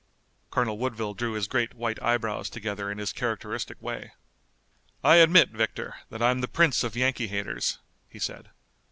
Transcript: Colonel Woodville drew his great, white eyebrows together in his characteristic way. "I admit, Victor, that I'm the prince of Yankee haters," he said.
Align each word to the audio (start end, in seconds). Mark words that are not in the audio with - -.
Colonel 0.49 0.79
Woodville 0.79 1.13
drew 1.13 1.33
his 1.33 1.47
great, 1.47 1.75
white 1.75 2.01
eyebrows 2.01 2.49
together 2.49 2.89
in 2.89 2.97
his 2.97 3.13
characteristic 3.13 3.79
way. 3.79 4.13
"I 5.03 5.17
admit, 5.17 5.49
Victor, 5.49 5.93
that 6.09 6.23
I'm 6.23 6.41
the 6.41 6.47
prince 6.47 6.83
of 6.83 6.95
Yankee 6.95 7.27
haters," 7.27 7.77
he 8.09 8.17
said. 8.17 8.49